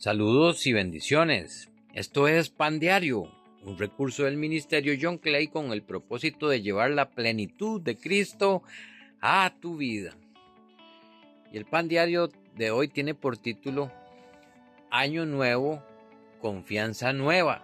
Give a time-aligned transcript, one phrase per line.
[0.00, 1.68] Saludos y bendiciones.
[1.92, 3.30] Esto es Pan Diario,
[3.62, 8.62] un recurso del Ministerio John Clay con el propósito de llevar la plenitud de Cristo
[9.20, 10.16] a tu vida.
[11.52, 13.92] Y el Pan Diario de hoy tiene por título
[14.90, 15.84] Año Nuevo,
[16.40, 17.62] Confianza Nueva.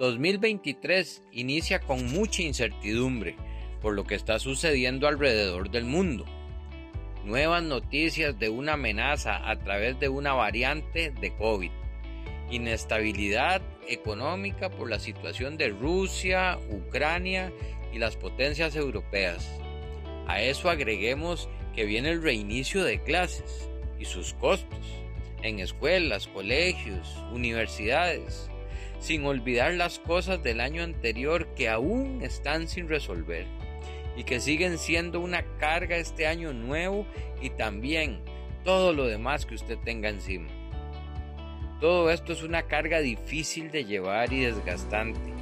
[0.00, 3.36] 2023 inicia con mucha incertidumbre
[3.80, 6.24] por lo que está sucediendo alrededor del mundo
[7.24, 11.70] nuevas noticias de una amenaza a través de una variante de COVID,
[12.50, 17.52] inestabilidad económica por la situación de Rusia, Ucrania
[17.92, 19.48] y las potencias europeas.
[20.26, 23.68] A eso agreguemos que viene el reinicio de clases
[23.98, 24.86] y sus costos
[25.42, 28.48] en escuelas, colegios, universidades,
[29.00, 33.61] sin olvidar las cosas del año anterior que aún están sin resolver
[34.16, 37.06] y que siguen siendo una carga este año nuevo
[37.40, 38.20] y también
[38.64, 40.48] todo lo demás que usted tenga encima.
[41.80, 45.32] Todo esto es una carga difícil de llevar y desgastante.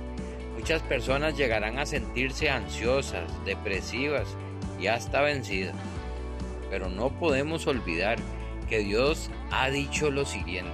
[0.55, 4.27] Muchas personas llegarán a sentirse ansiosas, depresivas
[4.81, 5.77] y hasta vencidas.
[6.71, 8.19] Pero no podemos olvidar
[8.69, 10.73] que Dios ha dicho lo siguiente.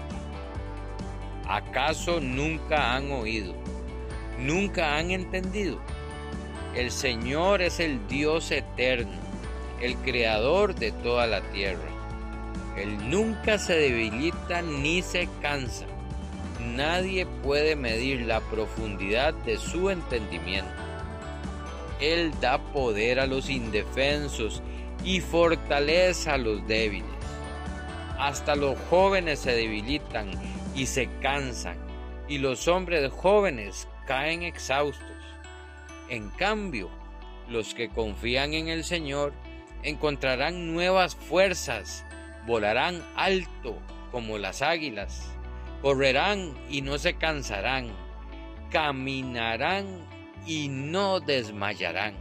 [1.49, 3.55] ¿Acaso nunca han oído?
[4.39, 5.81] ¿Nunca han entendido?
[6.77, 9.17] El Señor es el Dios eterno,
[9.81, 11.89] el creador de toda la tierra.
[12.77, 15.87] Él nunca se debilita ni se cansa.
[16.61, 20.71] Nadie puede medir la profundidad de su entendimiento.
[21.99, 24.63] Él da poder a los indefensos
[25.03, 27.09] y fortaleza a los débiles.
[28.19, 30.31] Hasta los jóvenes se debilitan
[30.75, 31.79] y se cansan,
[32.29, 35.07] y los hombres jóvenes caen exhaustos.
[36.09, 36.89] En cambio,
[37.49, 39.33] los que confían en el Señor
[39.83, 42.05] encontrarán nuevas fuerzas,
[42.47, 43.79] volarán alto
[44.13, 45.31] como las águilas,
[45.83, 47.89] correrán y no se cansarán,
[48.71, 49.87] caminarán
[50.47, 52.15] y no desmayarán.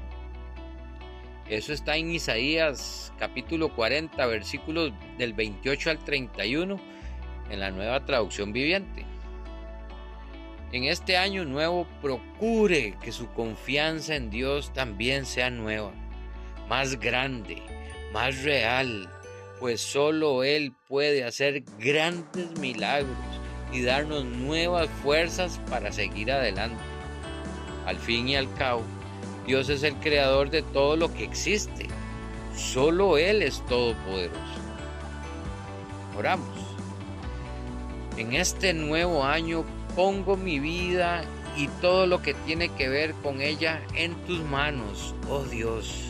[1.48, 6.80] Eso está en Isaías capítulo 40 versículos del 28 al 31
[7.52, 9.06] en la nueva traducción viviente.
[10.72, 15.94] En este año nuevo procure que su confianza en Dios también sea nueva,
[16.68, 17.62] más grande,
[18.12, 19.10] más real,
[19.60, 23.16] pues solo Él puede hacer grandes milagros
[23.72, 26.84] y darnos nuevas fuerzas para seguir adelante.
[27.86, 28.84] Al fin y al cabo,
[29.46, 31.88] Dios es el creador de todo lo que existe.
[32.56, 34.40] Solo Él es todopoderoso.
[36.18, 36.58] Oramos.
[38.18, 41.24] En este nuevo año pongo mi vida
[41.56, 46.10] y todo lo que tiene que ver con ella en tus manos, oh Dios.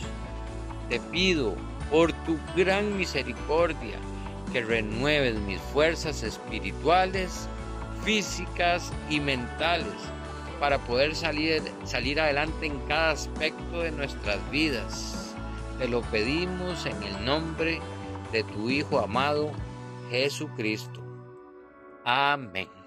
[0.88, 1.54] Te pido
[1.90, 3.96] por tu gran misericordia
[4.52, 7.48] que renueves mis fuerzas espirituales,
[8.04, 9.86] físicas y mentales
[10.58, 15.34] para poder salir, salir adelante en cada aspecto de nuestras vidas.
[15.78, 17.80] Te lo pedimos en el nombre
[18.32, 19.52] de tu Hijo amado,
[20.10, 21.02] Jesucristo.
[22.04, 22.85] Amén.